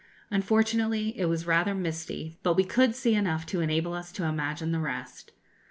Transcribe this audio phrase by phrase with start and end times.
[0.31, 4.71] Unfortunately it was rather misty, but we could see enough to enable us to imagine
[4.71, 5.31] the rest.